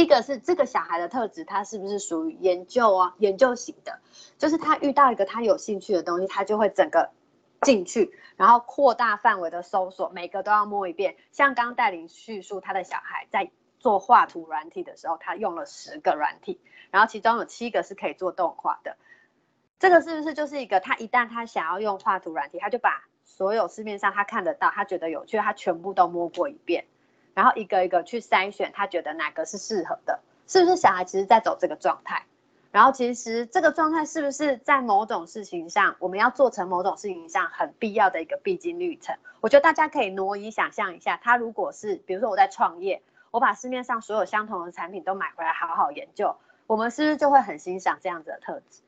[0.00, 4.00] 一个是这个小孩的特质，他是不是属于研究啊研究型的？
[4.38, 7.10] 就是他遇到一个他有兴趣的东西，他就会整个
[7.62, 11.16] 进去，然后扩大范围的搜索，每个都要摸一遍。
[11.30, 16.60] 像刚带领叙述他的小孩在做画图软体的时候，他用了十个软体，
[16.90, 18.96] 然后其中有七个是可以做动画的。
[19.78, 26.84] 这个是不是就是一个他一旦他想要用画图软体，他就把所有市面上他看得到、他觉得有趣，他全部都摸过一遍，
[27.34, 32.24] 然后一个一个去筛选，他觉得哪个是适合的，是不是小孩其实在走这个状态？
[32.72, 39.16] 然后其实这个状态是不是在某种事情上，我们要做成某种事情上很必要的一个必经历程？
[39.40, 46.36] 我觉得大家可以挪移想象一下，他如果是比如说我在创业，我把市面上所有相同的产品都买回来，好好研究，
[46.68, 48.82] 我们是不是就会很欣赏这样子的特质？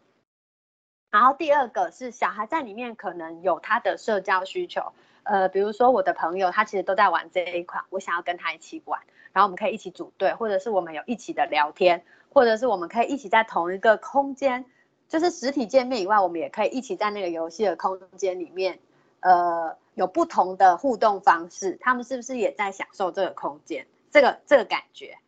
[1.10, 4.92] 然后第二个是小孩在里面可能有他的社交需求，
[5.24, 9.00] 呃，比如说我的朋友他其实都在玩这一款，我想要跟他一起玩，
[9.32, 14.64] 然后我们可以一起组队，或者是我们有一起的聊天，或者是我们可以一起在同一个空间，
[15.08, 18.78] 就是实体见面以外，我们也可以一起在那个游戏的空间里面，
[19.20, 25.18] 呃，有不同的互动方式，他们是不是也在享受这个空间，这个这个感觉？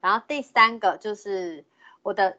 [0.00, 1.64] 然后第三个就是
[2.02, 2.36] 我的。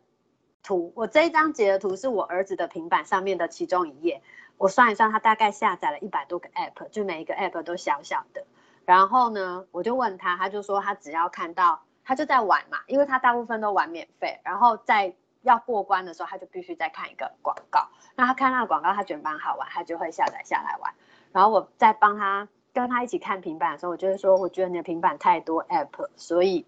[0.61, 4.21] 图，我这一张截的图是我儿子的平板上面的其中一页。
[4.59, 8.45] 我算一算，他大概下载了一百多个 app，就每一个 app 都小小的。
[8.85, 14.39] 然后呢，我就问他，他就说他只要看到，他就在玩嘛，因为他大部分都玩免费。
[14.43, 17.87] 然后在要过关的时候，他就必须再看一个广告。
[18.15, 20.93] 那他看那个广告，他觉得蛮好玩，他就会下载下来玩。
[21.31, 26.65] 然后我在帮他跟他一起看平板的时候，我就会说，我觉得你的平板太多 app，所以。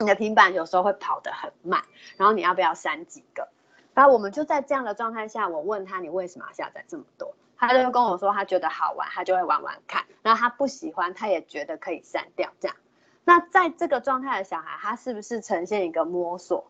[0.00, 1.80] 你的平板有时候会跑得很慢，
[2.16, 3.48] 然后你要不要删几个？
[3.94, 7.34] 然后我们就在这样的状态下，我问他你为什么要下载这么多？
[7.56, 10.04] 他就跟我说他觉得好玩，他就会玩玩看。
[10.22, 12.52] 然后他不喜欢，他也觉得可以删掉。
[12.60, 12.76] 这样，
[13.24, 16.66] 那在这个状态的小孩，他是不是呈现一个摸索？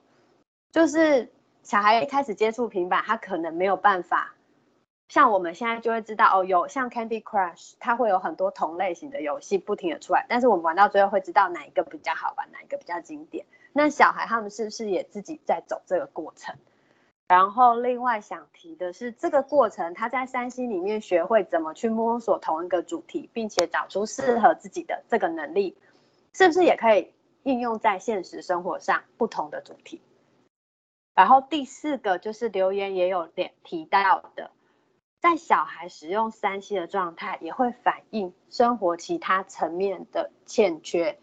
[0.70, 4.34] 就是小孩一开始接触平板，他可能没有办法。
[5.08, 13.46] 像我们现在就会知道哦，有像 Candy Crush，它会有很多同类型的游戏不停的出来，但是我们玩到最后会知道哪一个比较好玩，哪一个比较经典。
[13.72, 16.54] 那小孩他们是不是也自己在走这个过程？
[17.26, 25.76] 然后另外想提的是，这个过程他在三星里面学会怎么去摸索同一个主题，并且找出适合自己的这个能力，
[26.34, 27.12] 是不是也可以
[27.42, 30.02] 应用在现实生活上不同的主题？
[31.14, 34.50] 然后第四个就是留言也有点提到的。
[35.20, 41.18] 在小孩使用三 C 的状态，也会反映生活其他层面的欠缺。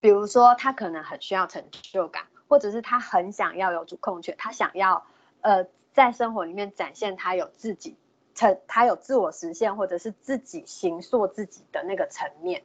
[0.00, 5.06] 比如说，他可能很需要成就感，或者是他很想要有主控权，他想要
[5.42, 7.96] 呃在生活里面展现他有自己
[8.34, 12.62] 成，他有自我实现，或者是自己形塑自己的那个层面，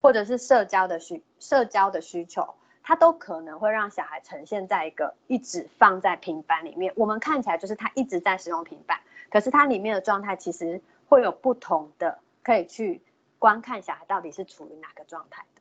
[0.00, 2.54] 或者是社交的需社交的需求。
[2.82, 8.98] 它都可能会让小孩呈现在一个一直放在平板里面，我们看起来就是他一直在使用平板，
[9.30, 13.02] 可是它里面的状态其实会有不同的，可以去
[13.38, 15.59] 观看小孩到底是处于哪个状态的。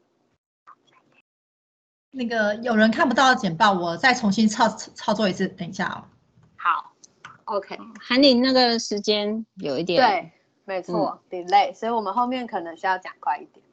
[2.12, 6.04] 那个有人看不到简报，我再重新操操作一次，等一下哦。
[6.58, 6.94] 好
[7.46, 10.32] ，OK，韩林那个时间有一点对，
[10.66, 13.64] 没错，delay，所以我们后面可能需要讲快一点。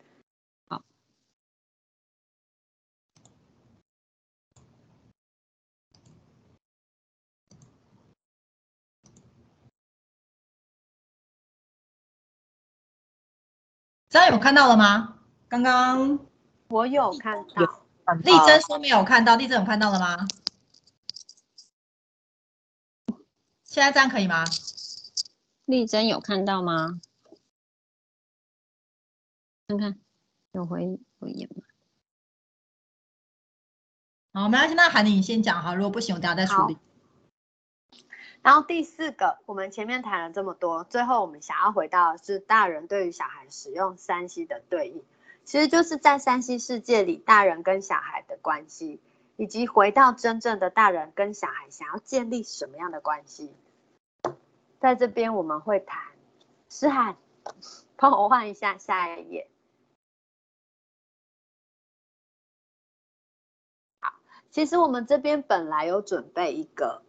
[14.09, 15.19] 大家有看到了吗？
[15.47, 16.19] 刚刚
[16.69, 20.29] 我有看到，丽珍说没有看到，丽珍有看到了吗？
[23.65, 24.45] 现在这样可以吗？
[25.65, 27.01] 丽珍有看到吗？
[29.69, 29.99] 看看
[30.53, 31.63] 有回回应吗？
[34.33, 36.79] 好，没关系，那韩宁先讲哈，如果不行，我等下再处理。
[38.43, 45.03] 然后第四个，我们前面谈了这么多，最后我们想要回到的是大人对于小孩使用三 C 的对应，
[45.47, 49.01] 其实就是在三 C 世界里，大人跟小孩的关系，
[49.37, 53.55] 以及回到真正的大人跟小孩想要建立什么样的关系，
[54.81, 56.03] 在这边我们会谈。
[56.69, 57.17] 诗涵，
[57.95, 59.49] 帮我换一下下一页。
[64.01, 64.15] 好，
[64.51, 67.03] 其实我们这边本来有准备一个。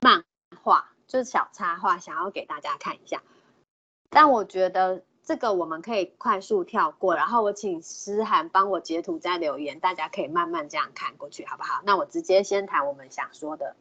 [0.00, 0.24] 漫
[0.62, 3.22] 画就是小插画，想要给大家看一下。
[4.08, 11.82] 但我觉得这个我们可以快速跳过，然后我请思涵帮我截图再留言，大家可以慢慢这样看过去，好不好？
[11.84, 13.76] 那我直接先谈我们想说的。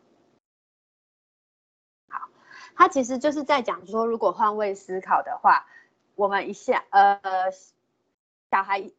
[2.10, 2.28] 好，
[2.76, 5.66] 他其实就是在讲说，如果换位思考的话，
[6.16, 7.18] 我们一下呃，
[8.52, 8.92] 小孩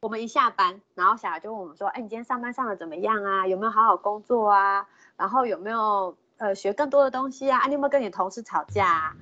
[0.00, 3.46] 我们一下班，然后小孩就问我们说：“哎，你今天上班上的怎么样啊？
[3.46, 4.86] 有没有好好工作啊？
[5.16, 7.60] 然后有没有呃学更多的东西啊？
[7.60, 9.16] 啊，你有没有跟你同事吵架啊？”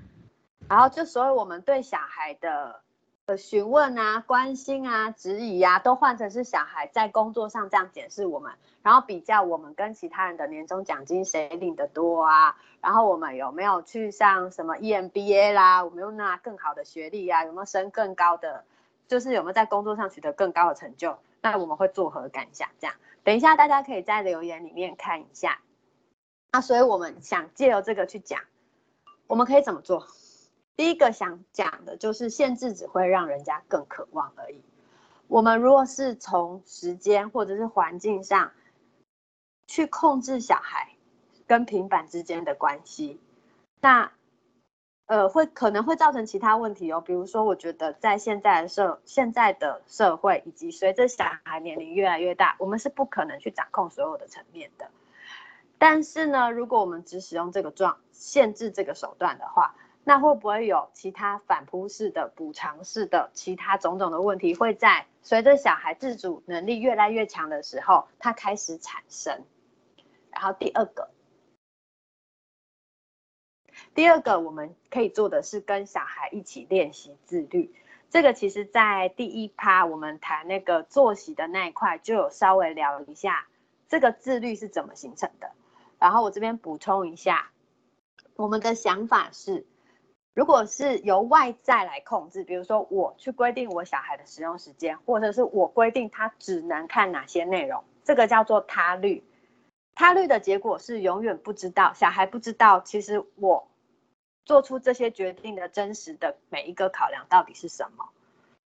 [0.69, 2.81] 然后就所有我们对小孩的。
[3.25, 8.51] 的询问啊、关心啊、质疑啊，都换成是小孩在工作上这样检视我们，
[8.83, 18.65] 然后比较我们跟其他人的年终奖金谁领的多啊，然后我们有没有去上什么 EMBA 啦，我们有拿更好的学历啊，有没有升更高的，
[19.07, 22.69] 就是有没有在工作上取得更高的成就，那我们会作何感想？
[22.81, 25.61] 这样，等一下大家可以在留言里面看一下。
[26.51, 28.41] 那所以我们想借由这个去讲，
[29.29, 30.09] 我们可以怎么做？
[30.77, 34.63] 第一个想讲的就是限制只会让人家更渴望而已。
[35.29, 38.53] 我们如果是从时间或者是环境上
[39.67, 40.89] 去控制小孩
[41.47, 43.21] 跟平板之间的关系，
[43.81, 44.13] 那
[45.07, 47.01] 呃会可能会造成其他问题哦。
[47.01, 54.91] 比如说，我觉得在现在的社现在的社会以及随着小孩年龄越来越大，我们是不可能去掌控所有的层面的。
[55.79, 59.75] 但是呢，如果我们只使用这个状限制这个手段的话，
[60.05, 69.45] 那会不会有其他反扑式的、补偿式的其他种种的问题，会在随着小孩自主能力越来越强的时候，它开始产生？
[70.33, 71.11] 然后第二个，
[73.95, 77.73] 第二个我们可以做的是跟小孩一起练习自律。
[78.11, 83.47] 这个其实在第一趴我们谈那个作息的那一块就有稍微聊一下，
[83.89, 85.53] 这个自律是怎么形成的。
[86.01, 87.53] 然后我这边补充一下，
[88.35, 89.65] 我们的想法是。
[90.35, 99.23] 如果是由外在来控制，比如说我去规定我小孩的使用时间，或者是我规定他只能看哪些内容，这个叫做他律。
[99.95, 103.69] 他律的结果是永远不知道，小孩不知道其实我
[104.47, 108.09] 做出这些决定的真实的每一个考量到底是什么。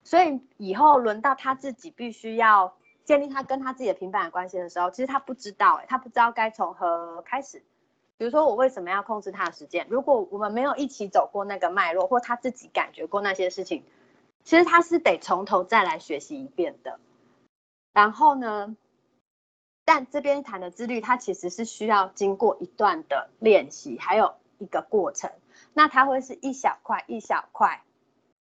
[0.03, 2.75] 所以以后轮到他自己必须要
[3.05, 7.63] 建立他跟他自己的平板关系的时候，其实他不知道，哎，他不知道该从何开始。
[8.17, 9.87] 比如说，我为什么要控制他的时间？
[9.89, 13.83] 如果我们没有一起走过那个脉络，或他自己感觉过那些事情，
[14.43, 16.99] 其实他是得从头再来学习一遍的。
[17.91, 18.77] 然后呢，
[19.83, 25.31] 但这边谈的自律，它其实是需要经过一段的练习，还有一个过程。
[25.73, 27.81] 那它会是一小块一小块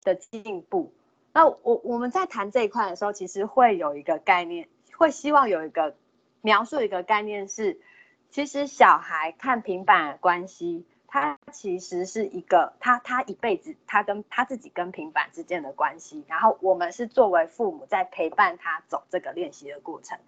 [0.03, 0.93] 的进步。
[1.33, 5.95] 那我我们在谈这一块的时候，其实会有一个概念，会希望有一个
[6.41, 7.81] 描述一个概念是。
[8.29, 20.19] 其实小孩看平板的关系，他其实是一个他他一辈子他跟他自己跟平板之间的关系，然后我们是作为父母在陪伴他走这个练习的过程，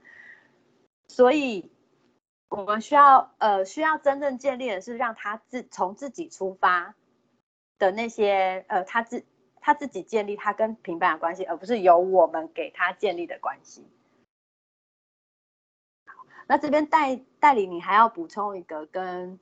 [1.10, 1.70] 所以
[2.50, 6.96] 我们需要呃需要真正建立的是让他自从自己出发
[7.78, 9.26] 的那些呃他自
[9.60, 13.86] 他自己建立他跟平板的关系，而不是由我们给他建立的关系。
[16.48, 19.40] 那这边代代理，你还要补充一个跟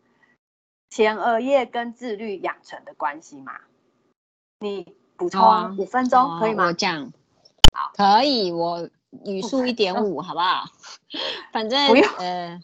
[0.89, 3.53] 前额叶跟自律养成的关系吗？
[4.59, 6.65] 你补充五分钟可以吗？
[6.65, 7.11] 我讲，
[7.71, 8.89] 好，可以，我
[9.23, 10.65] 语速一点五，好不好？
[11.51, 12.59] 反正不用，呃，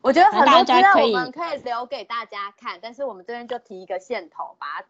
[0.00, 4.86] 我觉得很多资料我们可以留给大家看，但是我们这边就提一个线头，把它。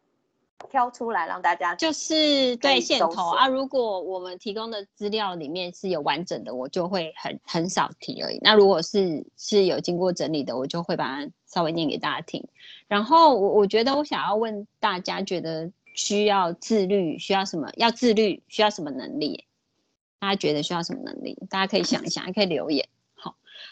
[0.72, 3.46] 挑出来让大家就是对线头啊。
[3.46, 8.38] 如果我们提供的资料里面是有完整的，我就会很很少提而已。
[8.40, 12.42] 那如果是是有经过整理的，我就会把它稍微念给大家听。
[12.88, 17.70] 然后我我觉得我想要问大家，觉得需要自律，需要什么？
[17.76, 19.44] 要自律需要什么能力？
[20.20, 21.36] 大家觉得需要什么能力？
[21.50, 22.88] 大家可以想一想，也可以留言。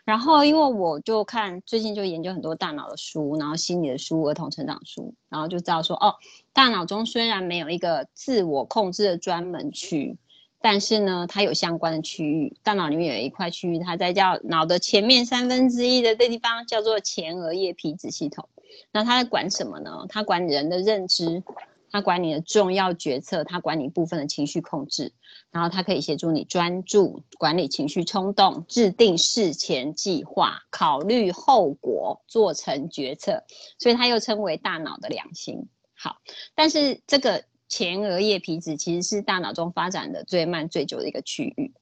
[0.04, 6.14] 然后，因为我就看最近就研究很多大脑的书，然后心理的书、儿童成长书，然后就知道说，哦，
[6.52, 10.16] 大脑中虽然没有一个自我控制的专门区，
[10.60, 12.56] 但是呢，它有相关的区域。
[12.62, 18.48] 大脑里面有一块区域，它在叫脑的前面三分之一的这地方叫做前额叶皮质系统。
[18.92, 20.06] 那它在管什么呢？
[20.08, 21.42] 它管人的认知。
[21.90, 25.12] 它管你的重要决策，它管你部分的情绪控制，
[25.50, 33.44] 然后它可以协助你专注、管理情绪冲动、制定事前计划、考虑后果、做成决策，
[33.78, 35.68] 所以它又称为大脑的良心。
[35.94, 36.16] 好，
[36.54, 41.72] 但是这个前额叶皮质其实是大脑中发展的最慢、最久的一个区域。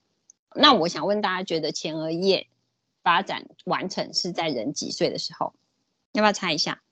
[0.54, 2.48] 那我想问大家，觉得前额叶
[3.02, 5.52] 发展完成是在人几岁的时候？
[6.12, 6.82] 要不要猜一下？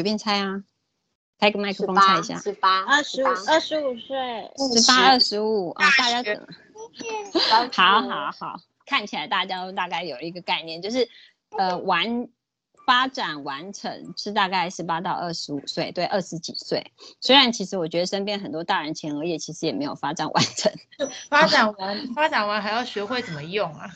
[0.00, 0.64] 随便猜啊，
[1.38, 2.38] 开个麦克风猜一下。
[2.38, 4.50] 十八、二十五、二十五岁。
[4.72, 6.46] 十八、二十五啊，大家等。
[7.70, 11.06] 好好好，看起来大家都大概有一个概念，就是
[11.50, 12.26] 呃，完
[12.86, 16.82] 发展完成是大概十八到二十五岁，对，二十几岁。
[17.20, 20.72] 虽然其实我觉得身边很多大人前额叶其实也没有发展完成，
[21.28, 23.90] 发展完发展完还要学会怎么用啊。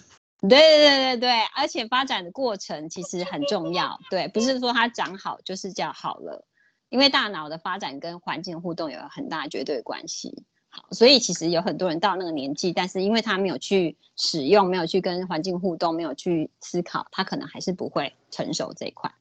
[0.49, 6.47] 对对对对对，而且发展的过程其实很重要，对，不是说它长好就是叫好了，
[6.91, 10.45] 因为大脑的发展跟环境互动有很大绝对关系。
[10.69, 19.15] 好，所以其实有很多人到那个年纪，但是因为他没有去使用，没有去跟环境互动，没有去思考，他可能还是不会成熟这一块。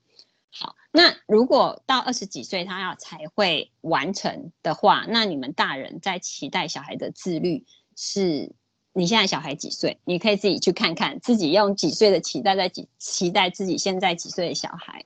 [0.51, 7.65] 好，那如果到二十几岁他要才会完成的话，那你们大人在期待小孩的自律
[7.95, 8.53] 是？
[8.93, 9.97] 你现在小孩几岁？
[10.05, 15.03] 你可以自己去看看，自己用几岁的期待在几期待自己现在几岁的小孩。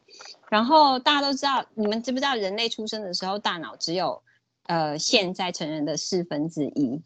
[0.49, 4.21] 然后大家都知道，你们知不知道人类出生的时候大脑只有
[4.63, 7.01] 呃现在成人的四分之一，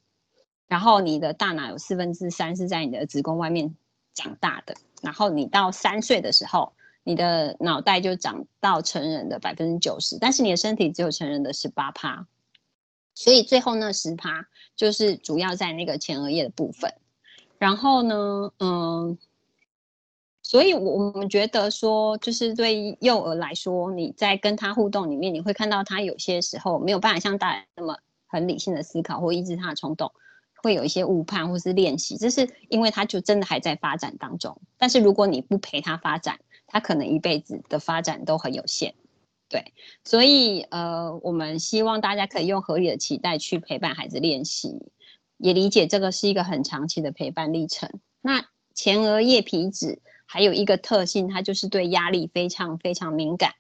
[0.68, 3.76] 然后你的大脑有四分之三是在你的子宫外面
[4.14, 4.76] 长大的。
[5.04, 6.74] 然后你到三岁的时候，
[7.04, 12.26] 你的脑袋就长到成人的百分之九十，但是你的身体只有成人的十八趴。
[13.22, 16.92] 所以最后那十趴就是主要在那个前额叶的部分，
[17.60, 19.16] 然后呢，嗯，
[20.42, 30.12] 所以我我们觉得说，就是对幼儿来说，你在跟他互动里面，你会看到他有些时候没有办法像大人那么很理性的思考或抑制他的冲动，
[30.64, 34.60] 会有一些误判或是练习，这是因为他就真的还在发展当中。
[34.80, 38.96] 但是如果你不陪他发展，他可能一辈子的发展都很有限。
[39.52, 39.74] 对，
[40.06, 44.80] 所以呃，我们希望大家可以用合理的期待去陪伴孩子练习，
[45.38, 48.00] 也理解这个是一个很长期的陪伴历程。
[48.22, 53.56] 那前额叶皮质还有一个特性，它就是对压力非常非常敏感，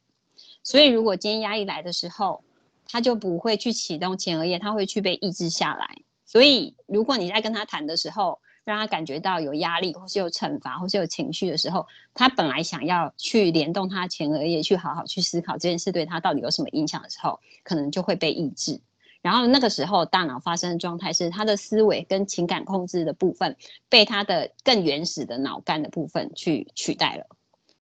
[0.63, 2.41] 所以如果今天压力来的时候，
[2.88, 5.98] 它就不会去启动前额叶，它会去被抑制下来。
[6.25, 18.80] 所以如果你在跟他谈的时候，让他感觉到有压力，或是有惩罚，或是有情绪的时候，他本来想要去联动他前额叶，去好好去思考这件事对他到底有什么影响的时候，可能就会被抑制。
[19.24, 23.56] 然后那个时候，大脑发生的状态是他的思维跟情感控制的部分
[23.89, 27.25] 被他的更原始的脑干的部分去取代了，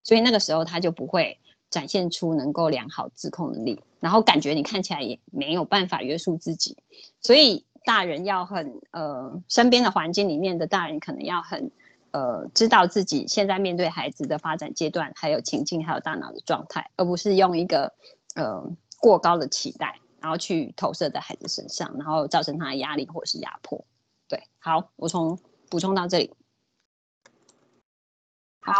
[0.03, 6.77] 所以那个时候他就不会展现出能够良好自控能力，然后感觉你看起来也没有办法约束自己，
[7.21, 7.67] 所以。
[7.85, 11.71] 大人要很呃，身边的环境里面的大人可能要很
[12.13, 17.95] 呃，知道自己现在面对孩子的发展阶段，还有情境，还有大脑的状态，而不是用一个
[18.35, 18.63] 呃
[18.99, 23.85] 过高的期待，然后去投射在孩子身上，然后造成他的压力或者是压迫。
[24.29, 25.39] 对，好，我从
[25.71, 26.35] 补充到这里。
[28.61, 28.73] 好，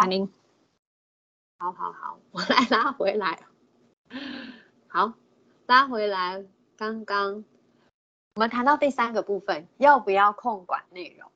[1.59, 3.39] 好好好，我来拉回来。
[4.89, 5.15] 好，
[5.67, 6.45] 拉回来，
[6.77, 7.45] 刚刚。
[8.41, 11.31] 我们谈到第三个部分，要不要控管内容？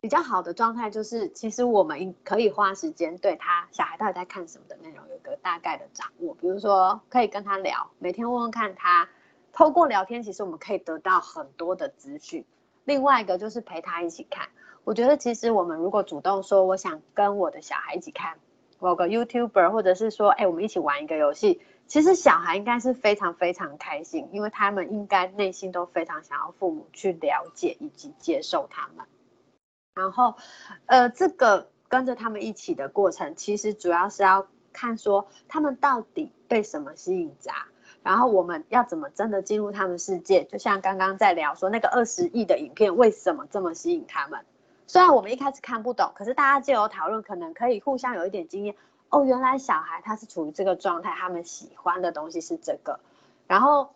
[0.00, 6.34] 比较好的状态就是，其实我们可以花时间对他小孩到底在看什么的内容有个大概的掌握。
[6.36, 9.06] 比如说，可以跟他聊，每天问问看他。
[9.52, 12.42] 透过聊天，其实我们可以得到很多的资讯。
[12.84, 14.48] 另外一个就是陪他一起看。
[14.84, 18.38] 我觉得其实我们如果主动说，我想跟我的小孩一起看
[18.78, 21.60] 某个 YouTuber，或者是说，哎，我们一起玩一个游戏。
[21.86, 29.06] 其实小孩应该是非常非常开心，因为他们应该内心都非常想要父母去了解以及接受他们。
[29.94, 30.34] 然后，
[30.86, 37.52] 呃，这个跟着他们一起的过程，其实主要是要看说他们到底被什么吸引着，
[38.02, 40.44] 然后我们要怎么真的进入他们世界。
[40.44, 44.44] 就像刚刚在聊说那个二十亿的影片为什么这么吸引他们，
[44.86, 48.74] 虽然我们一开始看不懂，可是大家借由讨论，可能可以互相有一点经验。
[49.16, 53.00] 哦，原来小孩他是处于这个状态，他们喜欢的东西是这个，
[53.46, 53.94] 然后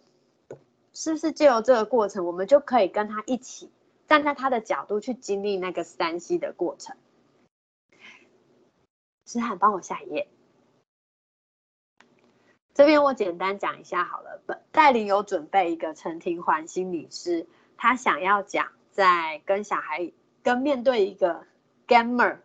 [0.94, 3.70] 是不是借由这个过程，我们就可以跟他一起
[4.06, 6.96] 站在他的角度去经历那个三 C 的过程？
[9.26, 10.26] 诗涵，帮我下一页。
[12.72, 14.40] 这边我简单讲一下好了。
[14.46, 17.46] 本带领有准备一个陈廷环心理师，
[17.76, 20.12] 他想要讲在跟小孩
[20.42, 21.44] 跟面对一个
[21.86, 22.38] gamer。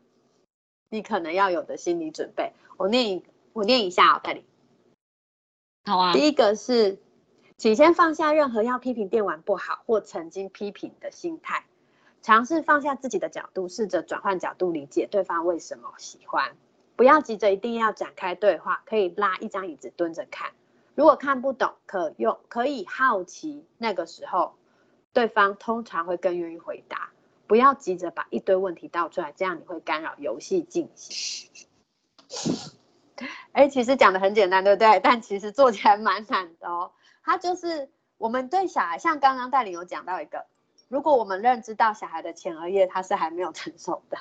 [0.90, 3.24] 你可能要有的心理准备，我念一
[3.54, 4.44] 我念一下哦，带领。
[5.86, 6.14] 好啊。
[6.14, 7.00] 第一个是，
[7.58, 11.66] 请先放下任何要批评电玩不好或曾经批评的心态，
[12.22, 16.56] 尝试放下自己的角度，试着转换角度理解对方为什么喜欢。
[16.96, 20.54] 不要急着一定要展开对话，可以拉一张椅子蹲着看。
[20.96, 24.56] 如果看不懂，可用可以好奇，那个时候
[25.12, 27.12] 对方通常会更愿意回答。
[27.48, 31.50] 不要急着把一堆问题倒出来，这样你会干扰游戏进行。
[33.54, 35.00] 哎，其实讲的很简单，对不对？
[35.00, 36.92] 但其实做起来蛮难的哦。
[37.24, 40.46] 它就是我们对小孩，像刚刚戴领有讲到一个，
[40.90, 44.18] 如果我们认知到小孩的前额叶他是还没有成熟的，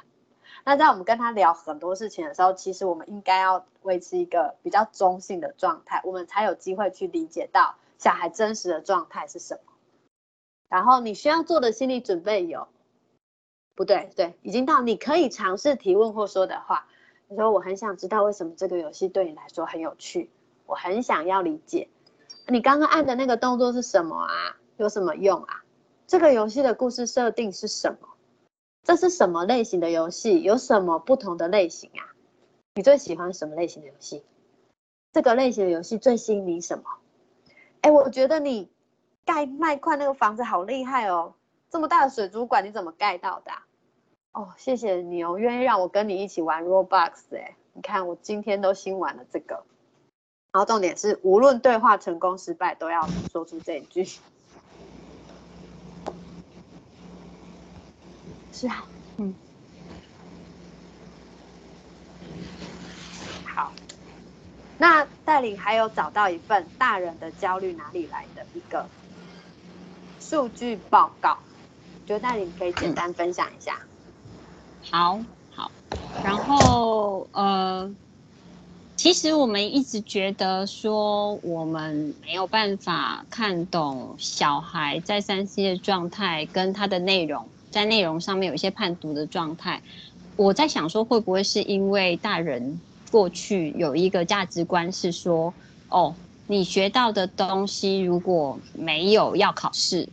[0.64, 9.72] 那在我们跟他聊很多事情的时候，其实我们应该要维持一个比较中性的状态，我们才有机会去理解到小孩真实的状态是什么。
[10.68, 12.68] 然后你需要做的心理准备有，
[13.74, 16.86] 不对，对，已经到你可以尝试提问或说的话。
[17.26, 20.30] 你说我很想知道为什么这个游戏对你来说很有趣，
[20.66, 21.88] 我很想要理解。
[22.46, 24.56] 你刚刚按的那个动作是什么啊？
[24.76, 25.64] 有什么用啊？
[26.06, 28.08] 这个游戏的故事设定是什么？
[28.84, 30.42] 这是什么类型的游戏？
[30.42, 32.12] 有什么不同的类型啊？
[32.74, 34.22] 你最喜欢什么类型的游戏？
[35.12, 36.84] 这个类型的游戏最吸引你什么？
[37.80, 38.68] 哎，我觉得你
[39.24, 41.34] 盖麦块那个房子好厉害哦！
[41.74, 43.50] 这么大的水族馆你怎么盖到的？
[44.30, 49.64] 哦，谢谢你哦，愿意让我跟你一起玩 Roblox 哎，你看我今天都新玩了这个。
[50.52, 54.04] 然后重点是，无论对话成功失败，都要说出这一句。
[58.52, 59.34] 是啊，嗯，
[63.44, 63.72] 好。
[64.78, 68.86] 那带领还有找到一份大人的焦虑哪里来的一个
[70.20, 71.36] 数据报告，
[72.06, 73.78] 觉得带领可以简单分享一下。
[74.90, 75.18] 好，
[75.54, 75.70] 好。
[76.22, 77.94] 然后呃。
[78.96, 89.82] 其实我们一直觉得说，我们没有办法看懂小孩在三 C 的状态跟他的内容，在内容上面有一些判读的状态。
[90.36, 92.80] 我在想说，会不会是因为大人
[93.10, 95.52] 过去有一个价值观是说，
[95.88, 96.14] 哦，
[96.46, 100.08] 你学到的东西如果没有要考试，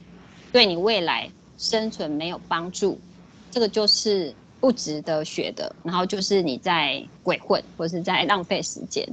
[0.51, 1.29] 对你未来
[1.61, 2.99] 生存没有帮助，
[3.51, 4.33] 这个就是。
[4.61, 9.03] 不值得学的，然后就是你在鬼混或者是在浪费时间，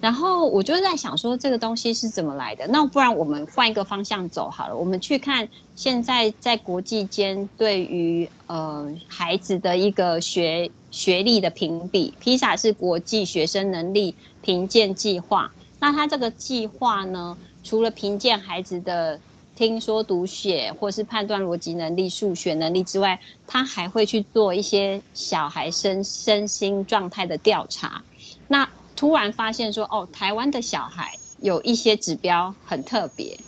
[0.00, 2.68] 然后我就在想说这个东西是怎么来的？
[2.68, 15.50] 那不然我们换一个方向走好了，我们去看现在在国际间对于呃孩子的一个学学历的评比，PISA 是国际学生能力评鉴计划，
[15.80, 19.18] 那它这个计划呢，除了评鉴孩子的。
[19.56, 28.02] 听说读写或是判断逻辑能力、数学能力之外，他还会去做一些小孩身身心状态的调查。
[28.46, 33.40] 那突然发现说，哦，台湾的小孩有一些指标很特别。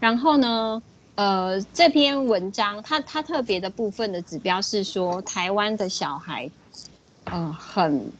[0.00, 0.82] 然后呢，
[1.16, 6.50] 呃，这篇文章它它特别的部分的指标是说，台湾的小孩，
[7.26, 8.10] 嗯，很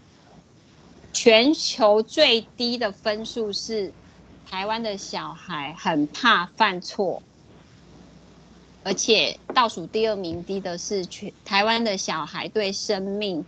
[1.14, 3.90] 全球最低的分数是。
[4.50, 7.22] 台湾的小孩很怕犯错，
[8.84, 13.44] 而且倒数第二名低的是全台湾的小孩对生命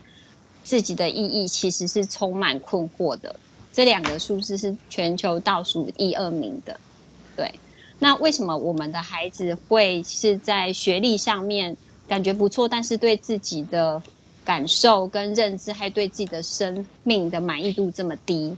[0.62, 3.40] 自己的意义其实是充满困惑的。
[3.72, 6.80] 这两个数字是全球倒数一二名的。
[7.34, 7.60] 对，
[7.98, 14.00] 那为什么我们的孩子会是在学历上面感觉不错，但是对自己的
[14.44, 18.56] 感受跟认知，还对自己的生命的满意度这么低？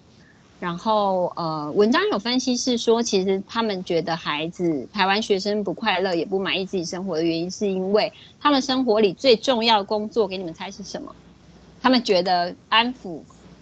[0.59, 11.15] 然后，呃，文章有分析是说，其实他们觉得孩子台湾学生不快乐，也不满意自己生活的原因，是因为他们生活里最重要的工作，给你们猜是什么？
[11.83, 13.21] 他们觉得安抚，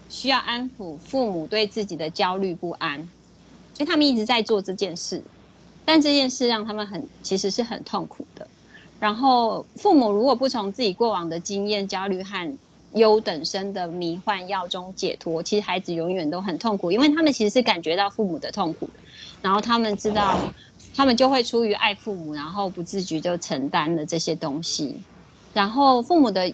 [0.09, 2.97] 需要安抚父母对自己的焦虑不安，
[3.73, 5.21] 所以他们一直在做这件事，
[5.83, 8.47] 但这件事让他们很其实是很痛苦的。
[9.01, 12.57] 然后，父母如果不从自己过往的经验、焦虑和
[12.95, 18.89] 优等生的迷幻药中解脱，其实孩子永远都很痛苦，因为他们其实是感觉到父母的痛苦，
[19.41, 20.39] 然后他们知道，
[20.95, 24.95] 他们就会出于爱父母，然后不自觉就承担了这些东西，
[25.53, 26.53] 然后父母的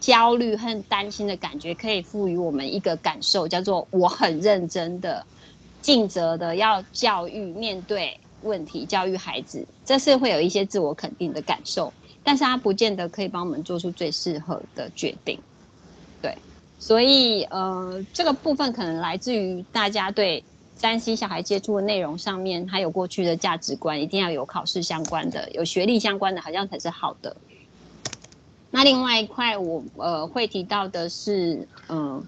[0.00, 5.24] 焦虑和担心的感觉，可以赋予我们一个感受，叫做我很认真的、
[5.82, 15.38] 尽责的要教育、面对问题、教育孩子，这是会有一些自我肯定的感受，但是他不见得可以帮我们做出最适合的决定。
[16.82, 20.42] 所以呃，这个部分可能来自于大家对
[20.74, 27.36] 山西小孩接触的内容上面，还有过去的价值观，一定要有考试相关的，有学历相关的，好像才是好的。
[28.72, 32.26] 那另外一块，我呃会提到的是，嗯，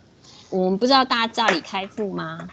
[0.51, 2.49] 我们不知道大家知道李开复吗？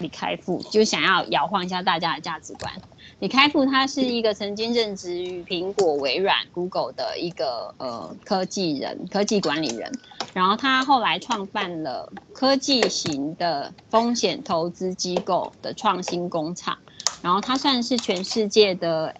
[0.00, 2.72] 李开复就想要摇晃一下大家的价值观。
[3.20, 9.92] 李开复他是一个曾经任职于苹果、微软、Google 的一个呃科技人、科技管理人，
[10.34, 16.76] 然后他后来创办了科技型的风险投资机构的创新工厂，
[17.22, 19.14] 然后他算是全世界的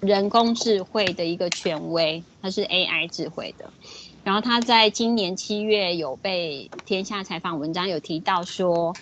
[0.00, 3.72] 人工智慧的一个权威，他是 AI 智慧的。
[4.22, 8.98] 然后他在今年七月有被天下采访文章有提到说，